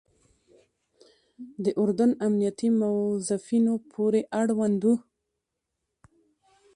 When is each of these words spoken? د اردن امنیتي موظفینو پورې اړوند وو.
د 1.63 1.65
اردن 1.81 2.11
امنیتي 2.27 2.69
موظفینو 2.81 3.73
پورې 3.91 4.21
اړوند 4.41 4.79
وو. 4.85 4.95